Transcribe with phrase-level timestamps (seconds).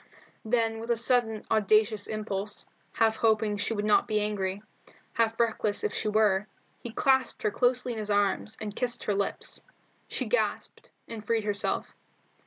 [0.43, 4.63] Then with a sudden, audacious impulse, half hoping she would not be angry,
[5.13, 6.47] half reckless if she were,
[6.81, 9.63] he clasped her closely in his arms, and kissed her lips.
[10.07, 11.93] She gasped, and freed herself.